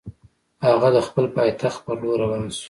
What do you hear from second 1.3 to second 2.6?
پایتخت پر لور روان شو.